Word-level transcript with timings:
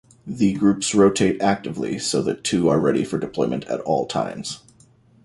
The 0.25 0.53
groups 0.53 0.95
rotate 0.95 1.39
actively, 1.43 1.99
so 1.99 2.23
that 2.23 2.43
two 2.43 2.67
are 2.69 2.79
ready 2.79 3.03
for 3.03 3.19
deployment 3.19 3.65
at 3.65 3.81
all 3.81 4.07
times. 4.07 4.63